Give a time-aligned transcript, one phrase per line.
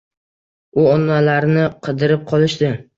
[0.79, 2.77] U onalarini qidirib qolishdi.